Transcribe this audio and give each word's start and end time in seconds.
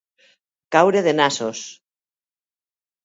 Caure 0.75 1.03
de 1.07 1.13
nassos. 1.19 1.61